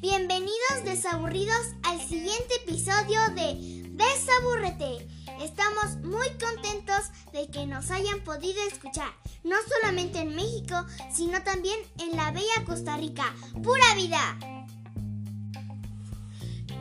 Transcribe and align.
Bienvenidos 0.00 0.84
desaburridos 0.84 1.56
al 1.82 1.98
siguiente 1.98 2.56
episodio 2.62 3.20
de 3.34 3.88
Desaburrete. 3.92 5.08
Estamos 5.40 5.96
muy 6.02 6.28
contentos 6.38 7.08
de 7.32 7.48
que 7.50 7.66
nos 7.66 7.90
hayan 7.90 8.20
podido 8.20 8.60
escuchar, 8.70 9.10
no 9.44 9.56
solamente 9.66 10.18
en 10.18 10.36
México, 10.36 10.74
sino 11.10 11.42
también 11.42 11.78
en 11.98 12.14
la 12.14 12.30
bella 12.30 12.64
Costa 12.66 12.98
Rica. 12.98 13.34
¡Pura 13.62 13.94
vida! 13.94 14.38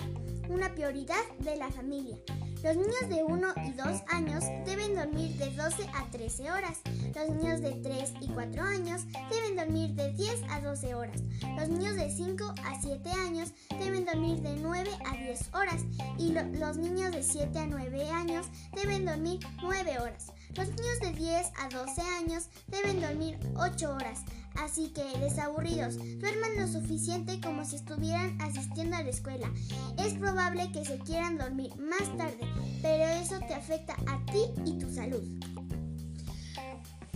una 0.49 0.73
prioridad 0.73 1.23
de 1.41 1.57
la 1.57 1.69
familia. 1.69 2.17
Los 2.66 2.77
niños 2.77 3.09
de 3.09 3.23
1 3.23 3.47
y 3.63 3.73
2 3.73 3.88
años 4.08 4.44
deben 4.66 4.95
dormir 4.95 5.38
de 5.38 5.52
12 5.52 5.88
a 5.94 6.09
13 6.09 6.52
horas. 6.52 6.80
Los 7.13 7.30
niños 7.30 7.61
de 7.61 7.73
3 7.73 8.13
y 8.22 8.27
4 8.30 8.63
años 8.63 9.03
deben 9.30 9.55
dormir 9.55 9.91
de 9.91 10.11
10 10.13 10.41
a 10.49 10.61
12 10.61 10.95
horas. 10.95 11.22
Los 11.59 11.69
niños 11.69 11.95
de 11.95 12.09
5 12.09 12.55
a 12.66 12.81
7 12.81 13.11
años 13.23 13.53
deben 13.69 14.03
dormir 14.03 14.41
de 14.41 14.55
9 14.55 14.89
a 15.05 15.16
10 15.16 15.53
horas. 15.53 15.83
Y 16.17 16.31
los 16.31 16.77
niños 16.77 17.11
de 17.11 17.22
7 17.22 17.59
a 17.59 17.67
9 17.67 18.09
años 18.09 18.47
deben 18.73 19.05
dormir 19.05 19.41
9 19.61 20.00
horas. 20.00 20.33
Los 20.55 20.67
niños 20.69 21.00
de 21.02 21.11
10 21.11 21.52
a 21.59 21.69
12 21.69 22.02
años 22.02 22.50
deben 22.66 23.00
dormir 23.00 23.38
8 23.57 23.94
horas. 23.94 24.22
Así 24.63 24.89
que, 24.89 25.03
desaburridos, 25.19 25.97
duerman 25.97 26.55
lo 26.57 26.67
suficiente 26.67 27.39
como 27.41 27.65
si 27.65 27.75
estuvieran 27.75 28.39
asistiendo 28.41 28.95
a 28.95 29.03
la 29.03 29.09
escuela. 29.09 29.51
Es 29.97 30.13
probable 30.13 30.71
que 30.71 30.85
se 30.85 30.97
quieran 30.99 31.37
dormir 31.37 31.75
más 31.77 32.15
tarde, 32.17 32.47
pero 32.81 33.05
eso 33.05 33.39
te 33.47 33.53
afecta 33.53 33.95
a 34.07 34.25
ti 34.31 34.43
y 34.65 34.77
tu 34.77 34.93
salud. 34.93 35.23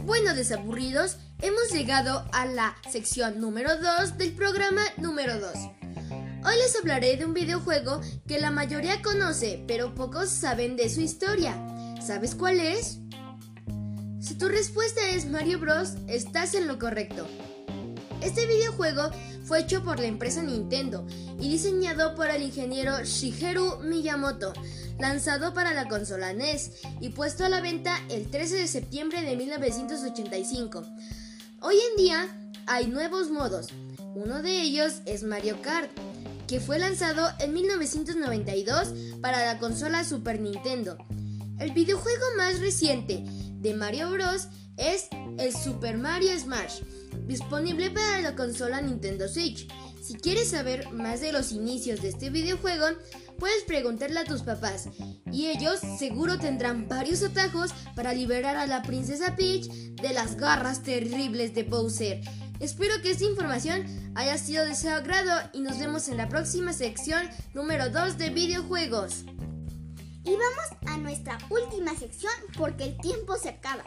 Bueno, 0.05 0.33
desaburridos, 0.33 1.17
hemos 1.41 1.71
llegado 1.71 2.25
a 2.31 2.45
la 2.45 2.75
sección 2.89 3.39
número 3.39 3.69
2 3.77 4.17
del 4.17 4.33
programa 4.33 4.81
número 4.97 5.39
2. 5.39 5.51
Hoy 6.45 6.55
les 6.55 6.75
hablaré 6.79 7.17
de 7.17 7.25
un 7.25 7.33
videojuego 7.33 8.01
que 8.25 8.39
la 8.39 8.49
mayoría 8.49 9.01
conoce, 9.01 9.63
pero 9.67 9.93
pocos 9.93 10.29
saben 10.29 10.77
de 10.77 10.89
su 10.89 11.01
historia. 11.01 11.55
¿Sabes 12.01 12.33
cuál 12.33 12.59
es? 12.59 12.98
Tu 14.39 14.47
respuesta 14.47 15.01
es 15.09 15.25
Mario 15.25 15.59
Bros, 15.59 15.95
estás 16.07 16.55
en 16.55 16.69
lo 16.69 16.79
correcto. 16.79 17.27
Este 18.21 18.47
videojuego 18.47 19.11
fue 19.43 19.59
hecho 19.59 19.83
por 19.83 19.99
la 19.99 20.05
empresa 20.05 20.41
Nintendo 20.41 21.05
y 21.41 21.49
diseñado 21.49 22.15
por 22.15 22.29
el 22.29 22.43
ingeniero 22.43 23.03
Shigeru 23.03 23.79
Miyamoto, 23.83 24.53
lanzado 24.97 25.53
para 25.53 25.73
la 25.73 25.89
consola 25.89 26.31
NES 26.31 26.71
y 27.01 27.09
puesto 27.09 27.43
a 27.43 27.49
la 27.49 27.59
venta 27.59 27.99
el 28.09 28.31
13 28.31 28.55
de 28.55 28.67
septiembre 28.69 29.23
de 29.23 29.35
1985. 29.35 30.85
Hoy 31.59 31.75
en 31.91 31.97
día 32.01 32.53
hay 32.65 32.87
nuevos 32.87 33.29
modos. 33.29 33.67
Uno 34.15 34.41
de 34.41 34.61
ellos 34.61 35.01
es 35.05 35.23
Mario 35.23 35.61
Kart, 35.61 35.91
que 36.47 36.61
fue 36.61 36.79
lanzado 36.79 37.27
en 37.39 37.51
1992 37.51 38.93
para 39.21 39.45
la 39.45 39.59
consola 39.59 40.05
Super 40.05 40.39
Nintendo. 40.39 40.97
El 41.59 41.73
videojuego 41.73 42.23
más 42.37 42.61
reciente 42.61 43.25
de 43.59 43.73
Mario 43.73 44.09
Bros. 44.11 44.47
es 44.77 45.09
el 45.37 45.53
Super 45.55 45.97
Mario 45.97 46.37
Smash, 46.39 46.81
disponible 47.27 47.91
para 47.91 48.21
la 48.21 48.35
consola 48.35 48.81
Nintendo 48.81 49.27
Switch. 49.27 49.67
Si 50.01 50.15
quieres 50.15 50.49
saber 50.49 50.91
más 50.91 51.21
de 51.21 51.33
los 51.33 51.51
inicios 51.51 52.01
de 52.01 52.09
este 52.09 52.29
videojuego, 52.29 52.85
puedes 53.37 53.63
preguntarle 53.63 54.21
a 54.21 54.25
tus 54.25 54.41
papás 54.41 54.87
y 55.31 55.47
ellos 55.47 55.79
seguro 55.99 56.39
tendrán 56.39 56.87
varios 56.87 57.21
atajos 57.21 57.73
para 57.95 58.13
liberar 58.13 58.55
a 58.55 58.65
la 58.65 58.81
princesa 58.81 59.35
Peach 59.35 59.67
de 59.67 60.13
las 60.13 60.37
garras 60.37 60.81
terribles 60.81 61.53
de 61.53 61.63
Bowser. 61.63 62.21
Espero 62.59 63.01
que 63.01 63.11
esta 63.11 63.25
información 63.25 63.85
haya 64.15 64.37
sido 64.37 64.65
de 64.65 64.75
su 64.75 64.89
agrado 64.89 65.31
y 65.53 65.61
nos 65.61 65.79
vemos 65.79 66.07
en 66.07 66.17
la 66.17 66.29
próxima 66.29 66.73
sección 66.73 67.29
número 67.53 67.89
2 67.89 68.17
de 68.17 68.29
videojuegos. 68.29 69.25
Y 70.25 70.31
vamos 70.31 70.78
a 70.89 70.97
nuestra 70.97 71.37
última 71.49 71.95
sección 71.95 72.33
porque 72.57 72.83
el 72.85 72.97
tiempo 72.97 73.37
se 73.37 73.49
acaba. 73.49 73.83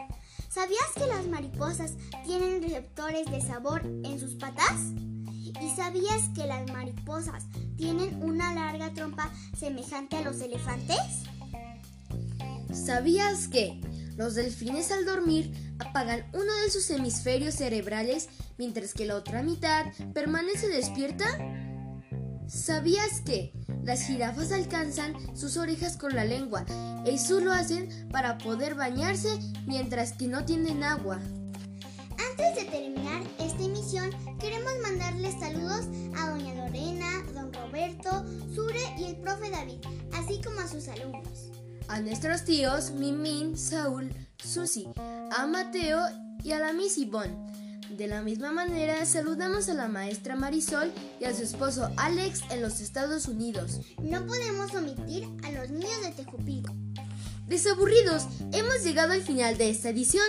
¿Sabías 0.49 0.85
que 0.95 1.07
las 1.07 1.27
mariposas 1.27 1.93
tienen 2.25 2.61
receptores 2.61 3.29
de 3.29 3.41
sabor 3.41 3.81
en 3.83 4.19
sus 4.19 4.35
patas? 4.35 4.91
¿Y 5.61 5.75
sabías 5.75 6.29
que 6.35 6.47
las 6.47 6.69
mariposas 6.71 7.45
tienen 7.75 8.23
una 8.23 8.53
larga 8.53 8.93
trompa 8.93 9.31
semejante 9.57 10.17
a 10.17 10.21
los 10.21 10.39
elefantes? 10.41 10.97
¿Sabías 12.73 13.47
que 13.47 13.81
los 14.15 14.35
delfines 14.35 14.91
al 14.91 15.05
dormir 15.05 15.75
apagan 15.79 16.25
uno 16.33 16.53
de 16.63 16.69
sus 16.69 16.89
hemisferios 16.89 17.55
cerebrales 17.55 18.29
mientras 18.57 18.93
que 18.93 19.05
la 19.05 19.15
otra 19.15 19.43
mitad 19.43 19.85
permanece 20.13 20.69
despierta? 20.69 21.25
¿Sabías 22.47 23.21
que 23.21 23.53
las 23.83 24.05
jirafas 24.05 24.51
alcanzan 24.51 25.15
sus 25.35 25.57
orejas 25.57 25.97
con 25.97 26.15
la 26.15 26.25
lengua? 26.25 26.65
Eso 27.05 27.39
lo 27.39 27.51
hacen 27.51 27.89
para 28.11 28.37
poder 28.37 28.75
bañarse 28.75 29.39
mientras 29.65 30.13
que 30.13 30.27
no 30.27 30.45
tienen 30.45 30.83
agua. 30.83 31.19
Antes 32.29 32.55
de 32.55 32.65
terminar 32.71 33.23
esta 33.39 33.63
emisión, 33.63 34.09
queremos 34.39 34.73
mandarles 34.81 35.39
saludos 35.39 35.85
a 36.17 36.29
doña 36.29 36.53
Lorena, 36.55 37.23
don 37.33 37.51
Roberto, 37.53 38.25
Sure 38.53 38.79
y 38.97 39.05
el 39.05 39.15
profe 39.17 39.49
David, 39.49 39.79
así 40.13 40.41
como 40.41 40.59
a 40.59 40.67
sus 40.67 40.87
alumnos. 40.87 41.51
A 41.87 41.99
nuestros 41.99 42.45
tíos 42.45 42.91
Mimin, 42.91 43.57
Saúl, 43.57 44.09
Susi, 44.37 44.87
a 45.37 45.45
Mateo 45.45 45.99
y 46.43 46.51
a 46.53 46.59
la 46.59 46.73
Miss 46.73 46.97
Yvonne. 46.97 47.52
De 47.89 48.07
la 48.07 48.21
misma 48.21 48.51
manera, 48.51 49.05
saludamos 49.05 49.69
a 49.69 49.73
la 49.73 49.87
maestra 49.87 50.35
Marisol 50.35 50.91
y 51.19 51.25
a 51.25 51.33
su 51.33 51.43
esposo 51.43 51.91
Alex 51.97 52.41
en 52.49 52.61
los 52.61 52.79
Estados 52.79 53.27
Unidos. 53.27 53.81
No 54.01 54.25
podemos 54.25 54.73
omitir 54.73 55.27
a 55.43 55.51
los 55.51 55.69
niños 55.69 56.01
de 56.01 56.11
Tejupilco. 56.11 56.73
Desaburridos, 57.47 58.23
hemos 58.53 58.83
llegado 58.83 59.13
al 59.13 59.21
final 59.21 59.57
de 59.57 59.69
esta 59.69 59.89
edición. 59.89 60.25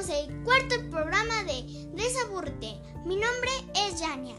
El 0.10 0.44
cuarto 0.44 0.76
programa 0.92 1.44
de 1.46 1.64
Desaburrete. 1.96 2.80
Mi 3.06 3.16
nombre 3.16 3.50
es 3.74 4.00
Yania. 4.00 4.36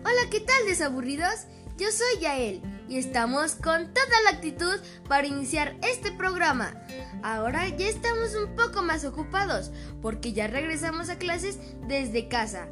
Hola, 0.00 0.30
¿qué 0.30 0.40
tal 0.40 0.64
desaburridos? 0.66 1.44
Yo 1.76 1.92
soy 1.92 2.22
Yael 2.22 2.62
y 2.88 2.96
estamos 2.96 3.56
con 3.56 3.92
toda 3.92 4.22
la 4.24 4.30
actitud 4.30 4.80
para 5.08 5.26
iniciar 5.26 5.76
este 5.82 6.10
programa. 6.10 6.72
Ahora 7.22 7.68
ya 7.68 7.86
estamos 7.86 8.34
un 8.34 8.56
poco 8.56 8.80
más 8.82 9.04
ocupados 9.04 9.72
porque 10.00 10.32
ya 10.32 10.46
regresamos 10.46 11.10
a 11.10 11.18
clases 11.18 11.58
desde 11.86 12.28
casa. 12.28 12.66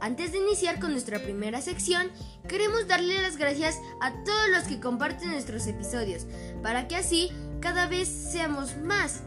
Antes 0.00 0.30
de 0.30 0.38
iniciar 0.38 0.78
con 0.78 0.92
nuestra 0.92 1.18
primera 1.20 1.60
sección, 1.60 2.12
queremos 2.46 2.86
darle 2.86 3.20
las 3.22 3.36
gracias 3.36 3.80
a 4.00 4.12
todos 4.22 4.48
los 4.50 4.64
que 4.64 4.78
comparten 4.78 5.32
nuestros 5.32 5.66
episodios, 5.66 6.26
para 6.62 6.86
que 6.86 6.96
así 6.96 7.32
cada 7.60 7.86
vez 7.86 8.08
seamos 8.08 8.76
más. 8.76 9.20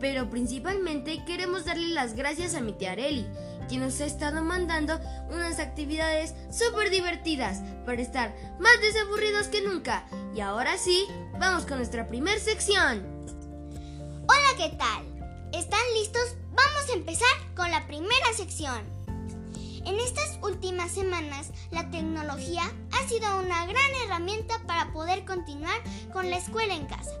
Pero 0.00 0.28
principalmente 0.28 1.24
queremos 1.24 1.64
darle 1.64 1.88
las 1.88 2.14
gracias 2.14 2.54
a 2.54 2.60
mi 2.60 2.72
tía 2.72 2.92
Areli, 2.92 3.26
quien 3.68 3.80
nos 3.80 4.00
ha 4.00 4.06
estado 4.06 4.42
mandando 4.42 5.00
unas 5.30 5.58
actividades 5.58 6.34
súper 6.50 6.90
divertidas 6.90 7.62
para 7.86 8.02
estar 8.02 8.34
más 8.60 8.80
desaburridos 8.80 9.48
que 9.48 9.62
nunca. 9.62 10.06
Y 10.34 10.40
ahora 10.40 10.76
sí, 10.78 11.06
vamos 11.38 11.64
con 11.64 11.78
nuestra 11.78 12.06
primera 12.06 12.38
sección. 12.38 13.06
Hola, 14.26 14.48
¿qué 14.56 14.76
tal? 14.76 15.04
¿Están 15.52 15.80
listos? 15.94 16.34
Vamos 16.50 16.90
a 16.90 16.94
empezar 16.94 17.54
con 17.54 17.70
la 17.70 17.86
primera 17.86 18.32
sección. 18.36 18.82
En 19.86 20.00
estas 20.00 20.38
últimas 20.42 20.90
semanas, 20.90 21.50
la 21.70 21.90
tecnología 21.90 22.62
ha 23.04 23.08
sido 23.08 23.38
una 23.38 23.66
gran 23.66 23.94
herramienta 24.02 24.58
para 24.66 24.90
poder 24.92 25.26
continuar 25.26 25.78
con 26.10 26.30
la 26.30 26.38
escuela 26.38 26.74
en 26.74 26.86
casa. 26.86 27.12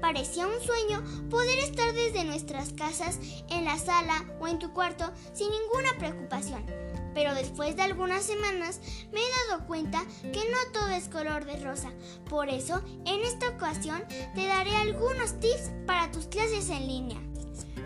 Parecía 0.00 0.46
un 0.46 0.60
sueño 0.60 1.02
poder 1.30 1.58
estar 1.58 1.92
desde 1.94 2.24
nuestras 2.24 2.72
casas, 2.74 3.18
en 3.48 3.64
la 3.64 3.76
sala 3.76 4.24
o 4.40 4.46
en 4.46 4.60
tu 4.60 4.72
cuarto 4.72 5.12
sin 5.32 5.48
ninguna 5.50 5.98
preocupación. 5.98 6.64
Pero 7.12 7.34
después 7.34 7.74
de 7.74 7.82
algunas 7.82 8.22
semanas 8.22 8.80
me 9.12 9.18
he 9.18 9.48
dado 9.48 9.66
cuenta 9.66 10.04
que 10.20 10.48
no 10.48 10.72
todo 10.72 10.90
es 10.90 11.08
color 11.08 11.44
de 11.44 11.56
rosa. 11.56 11.90
Por 12.30 12.48
eso, 12.48 12.80
en 13.04 13.20
esta 13.22 13.48
ocasión 13.48 14.04
te 14.36 14.46
daré 14.46 14.76
algunos 14.76 15.40
tips 15.40 15.72
para 15.86 16.12
tus 16.12 16.26
clases 16.26 16.70
en 16.70 16.86
línea. 16.86 17.20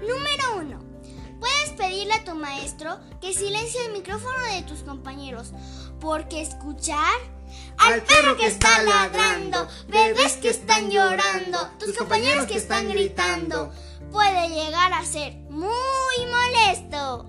Número 0.03 0.59
1. 0.59 0.87
Puedes 1.41 1.71
pedirle 1.71 2.15
a 2.15 2.25
tu 2.25 2.35
maestro 2.35 2.99
que 3.21 3.33
silencie 3.33 3.87
el 3.87 3.93
micrófono 3.93 4.39
de 4.53 4.63
tus 4.63 4.81
compañeros, 4.81 5.53
porque 6.01 6.41
escuchar 6.41 7.36
al 7.79 8.03
perro 8.03 8.37
que 8.37 8.47
está 8.47 8.83
ladrando, 8.83 9.69
bebés 9.89 10.35
que 10.35 10.51
están 10.51 10.91
llorando, 10.91 11.71
tus 11.79 11.97
compañeros 11.97 12.47
que 12.47 12.57
están 12.57 12.89
gritando, 12.89 13.73
puede 14.11 14.49
llegar 14.49 14.93
a 14.93 15.05
ser 15.05 15.35
muy 15.49 16.27
molesto. 16.31 17.25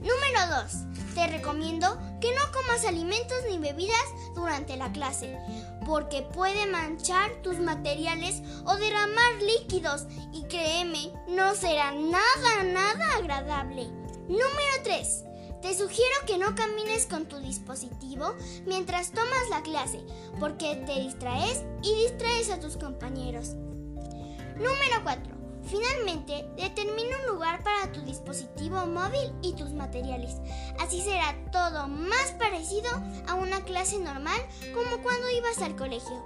Número 0.00 0.62
2 0.62 0.86
te 1.16 1.26
recomiendo 1.28 1.98
que 2.20 2.30
no 2.34 2.52
comas 2.52 2.84
alimentos 2.84 3.38
ni 3.48 3.56
bebidas 3.56 4.04
durante 4.34 4.76
la 4.76 4.92
clase, 4.92 5.38
porque 5.86 6.20
puede 6.20 6.66
manchar 6.66 7.30
tus 7.42 7.58
materiales 7.58 8.42
o 8.66 8.76
derramar 8.76 9.40
líquidos 9.40 10.04
y 10.34 10.44
créeme, 10.44 11.10
no 11.26 11.54
será 11.54 11.92
nada, 11.92 12.62
nada 12.64 13.16
agradable. 13.16 13.86
Número 14.28 14.82
3. 14.84 15.25
Te 15.66 15.74
sugiero 15.74 16.14
que 16.28 16.38
no 16.38 16.54
camines 16.54 17.06
con 17.06 17.26
tu 17.26 17.38
dispositivo 17.38 18.36
mientras 18.66 19.10
tomas 19.10 19.50
la 19.50 19.64
clase, 19.64 20.00
porque 20.38 20.76
te 20.86 21.00
distraes 21.00 21.64
y 21.82 21.92
distraes 22.04 22.50
a 22.50 22.60
tus 22.60 22.76
compañeros. 22.76 23.54
Número 24.54 25.02
4. 25.02 25.34
Finalmente, 25.64 26.48
determina 26.56 27.16
un 27.18 27.34
lugar 27.34 27.64
para 27.64 27.90
tu 27.90 28.00
dispositivo 28.02 28.86
móvil 28.86 29.32
y 29.42 29.54
tus 29.54 29.72
materiales. 29.72 30.36
Así 30.78 31.00
será 31.00 31.34
todo 31.50 31.88
más 31.88 32.30
parecido 32.38 32.88
a 33.26 33.34
una 33.34 33.64
clase 33.64 33.98
normal 33.98 34.40
como 34.72 35.02
cuando 35.02 35.28
ibas 35.30 35.60
al 35.62 35.74
colegio. 35.74 36.24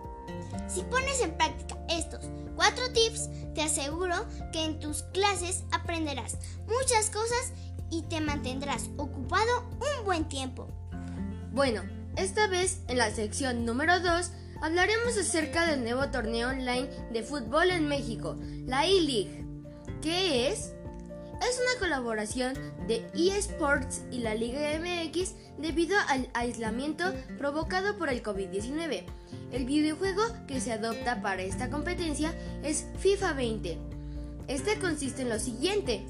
Si 0.69 0.83
pones 0.83 1.23
en 1.23 1.35
práctica 1.39 1.79
estos 1.89 2.27
cuatro 2.57 2.93
tips, 2.93 3.31
te 3.55 3.63
aseguro 3.63 4.15
que 4.53 4.67
en 4.67 4.79
tus 4.81 5.03
clases 5.15 5.65
aprenderás 5.73 6.37
muchas 6.67 7.09
cosas 7.09 7.53
y 7.91 8.03
te 8.03 8.21
mantendrás 8.21 8.91
ocupado 8.97 9.69
un 9.73 10.05
buen 10.05 10.29
tiempo. 10.29 10.69
Bueno, 11.53 11.83
esta 12.17 12.47
vez 12.47 12.81
en 12.89 12.99
la 12.99 13.11
sección 13.11 13.65
número 13.65 14.01
2 14.01 14.31
hablaremos 14.63 15.17
acerca 15.17 15.67
del 15.67 15.83
nuevo 15.83 16.09
torneo 16.11 16.51
online 16.51 16.89
de 17.13 17.23
fútbol 17.23 17.71
en 17.71 17.89
México, 17.89 18.37
la 18.67 18.87
E-League. 18.87 19.45
¿Qué 20.03 20.49
es? 20.49 20.73
Es 21.41 21.59
una 21.59 21.81
colaboración 21.81 22.55
de 22.87 23.07
eSports 23.15 24.03
y 24.11 24.19
la 24.19 24.35
Liga 24.35 24.61
MX 24.79 25.35
debido 25.59 25.97
al 26.09 26.29
aislamiento 26.35 27.05
provocado 27.39 27.97
por 27.97 28.11
el 28.11 28.23
COVID-19. 28.23 29.05
El 29.51 29.65
videojuego 29.65 30.23
que 30.47 30.61
se 30.61 30.73
adopta 30.73 31.23
para 31.23 31.43
esta 31.43 31.71
competencia 31.71 32.35
es 32.63 32.87
FIFA 32.99 33.33
20. 33.33 33.79
Este 34.49 34.79
consiste 34.79 35.23
en 35.23 35.31
lo 35.31 35.39
siguiente. 35.39 36.05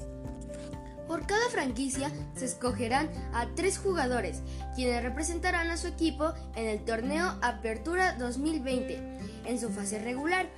Por 1.11 1.27
cada 1.27 1.49
franquicia 1.49 2.09
se 2.37 2.45
escogerán 2.45 3.09
a 3.33 3.45
tres 3.53 3.77
jugadores, 3.77 4.43
quienes 4.75 5.03
representarán 5.03 5.69
a 5.69 5.75
su 5.75 5.87
equipo 5.87 6.31
en 6.55 6.67
el 6.67 6.85
torneo 6.85 7.37
Apertura 7.41 8.13
2020, 8.13 9.19
en 9.43 9.59
su 9.59 9.71
fase 9.71 9.99
regular. 9.99 10.49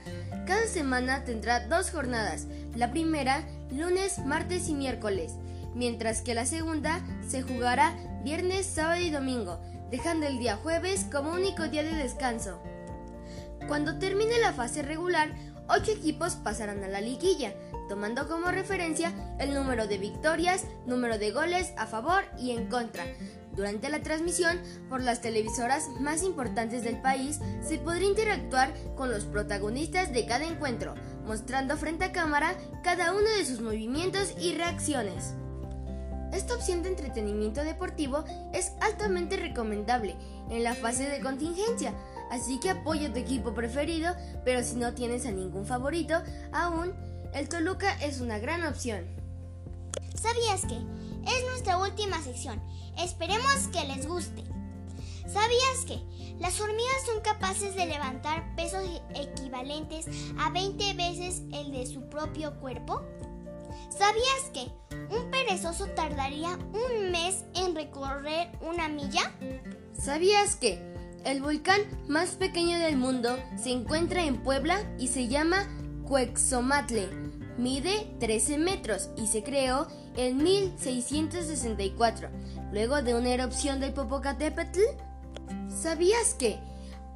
Cada 0.45 0.67
semana 0.67 1.23
tendrá 1.23 1.65
dos 1.65 1.89
jornadas, 1.89 2.45
la 2.75 2.91
primera 2.91 3.43
lunes, 3.71 4.19
martes 4.19 4.69
y 4.69 4.75
miércoles, 4.75 5.33
mientras 5.73 6.21
que 6.21 6.35
la 6.35 6.45
segunda 6.45 7.01
se 7.27 7.41
jugará 7.41 7.95
viernes, 8.23 8.67
sábado 8.67 9.01
y 9.01 9.09
domingo, 9.09 9.59
dejando 9.89 10.27
el 10.27 10.37
día 10.37 10.57
jueves 10.57 11.07
como 11.11 11.31
único 11.31 11.67
día 11.67 11.81
de 11.81 11.95
descanso. 11.95 12.61
Cuando 13.67 13.97
termine 13.97 14.37
la 14.37 14.53
fase 14.53 14.83
regular, 14.83 15.33
ocho 15.69 15.91
equipos 15.91 16.35
pasarán 16.35 16.83
a 16.83 16.87
la 16.87 17.01
liguilla, 17.01 17.53
tomando 17.89 18.27
como 18.27 18.51
referencia 18.51 19.13
el 19.39 19.53
número 19.53 19.87
de 19.87 19.97
victorias, 19.97 20.65
número 20.85 21.17
de 21.17 21.31
goles 21.31 21.73
a 21.77 21.87
favor 21.87 22.23
y 22.39 22.51
en 22.51 22.67
contra. 22.67 23.05
Durante 23.55 23.89
la 23.89 24.01
transmisión 24.01 24.59
por 24.89 25.01
las 25.01 25.21
televisoras 25.21 25.87
más 25.99 26.23
importantes 26.23 26.83
del 26.83 26.99
país 27.01 27.39
se 27.61 27.77
podrá 27.77 28.03
interactuar 28.03 28.73
con 28.95 29.11
los 29.11 29.25
protagonistas 29.25 30.11
de 30.11 30.25
cada 30.25 30.45
encuentro, 30.45 30.95
mostrando 31.25 31.77
frente 31.77 32.05
a 32.05 32.11
cámara 32.11 32.55
cada 32.83 33.11
uno 33.11 33.29
de 33.37 33.45
sus 33.45 33.61
movimientos 33.61 34.33
y 34.39 34.55
reacciones. 34.55 35.35
Esta 36.33 36.55
opción 36.55 36.81
de 36.81 36.89
entretenimiento 36.89 37.63
deportivo 37.63 38.23
es 38.53 38.71
altamente 38.81 39.37
recomendable 39.37 40.15
en 40.49 40.63
la 40.63 40.73
fase 40.73 41.07
de 41.07 41.19
contingencia, 41.19 41.93
así 42.33 42.59
que 42.59 42.71
apoya 42.71 43.09
a 43.09 43.13
tu 43.13 43.19
equipo 43.19 43.53
preferido, 43.53 44.15
pero 44.43 44.63
si 44.63 44.75
no 44.75 44.93
tienes 44.93 45.25
a 45.27 45.31
ningún 45.31 45.65
favorito, 45.65 46.15
aún 46.51 46.93
el 47.33 47.47
Toluca 47.47 47.93
es 48.01 48.21
una 48.21 48.39
gran 48.39 48.65
opción. 48.65 49.05
¿Sabías 50.15 50.61
que? 50.61 50.77
Es 51.29 51.45
nuestra 51.49 51.77
última 51.77 52.21
sección. 52.23 52.61
Esperemos 52.97 53.67
que 53.71 53.85
les 53.85 54.07
guste. 54.07 54.43
¿Sabías 55.31 55.85
que 55.85 55.99
las 56.39 56.59
hormigas 56.59 57.05
son 57.05 57.21
capaces 57.21 57.75
de 57.75 57.85
levantar 57.85 58.55
pesos 58.55 58.83
equivalentes 59.15 60.07
a 60.39 60.49
20 60.49 60.93
veces 60.95 61.43
el 61.53 61.71
de 61.71 61.85
su 61.85 62.09
propio 62.09 62.59
cuerpo? 62.59 63.03
¿Sabías 63.95 64.49
que 64.53 64.71
un 65.15 65.29
perezoso 65.29 65.85
tardaría 65.87 66.57
un 66.73 67.11
mes 67.11 67.45
en 67.53 67.75
recorrer 67.75 68.49
una 68.61 68.89
milla? 68.89 69.31
¿Sabías 69.93 70.55
que 70.55 70.92
el 71.25 71.41
volcán 71.41 71.81
más 72.07 72.31
pequeño 72.31 72.79
del 72.79 72.97
mundo 72.97 73.37
se 73.61 73.71
encuentra 73.71 74.25
en 74.25 74.43
Puebla 74.43 74.79
y 74.99 75.07
se 75.07 75.27
llama 75.27 75.67
Cuexomatle. 76.07 77.09
Mide 77.57 78.15
13 78.19 78.57
metros 78.57 79.09
y 79.15 79.27
se 79.27 79.43
creó 79.43 79.87
en 80.17 80.37
1664, 80.37 82.29
luego 82.71 83.01
de 83.01 83.15
una 83.15 83.29
erupción 83.29 83.79
del 83.79 83.93
Popocatépetl. 83.93 84.81
¿Sabías 85.69 86.33
que 86.33 86.59